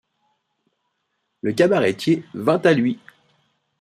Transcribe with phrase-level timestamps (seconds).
[1.43, 2.99] Le cabaretier vint à lui.